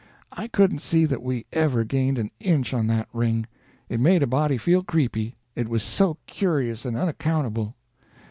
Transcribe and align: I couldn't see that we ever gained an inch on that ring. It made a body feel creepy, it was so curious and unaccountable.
I 0.31 0.47
couldn't 0.47 0.79
see 0.81 1.05
that 1.05 1.21
we 1.21 1.45
ever 1.53 1.83
gained 1.83 2.17
an 2.17 2.31
inch 2.39 2.73
on 2.73 2.87
that 2.87 3.07
ring. 3.13 3.45
It 3.87 3.99
made 3.99 4.23
a 4.23 4.25
body 4.25 4.57
feel 4.57 4.81
creepy, 4.83 5.35
it 5.55 5.69
was 5.69 5.83
so 5.83 6.17
curious 6.25 6.85
and 6.85 6.97
unaccountable. 6.97 7.75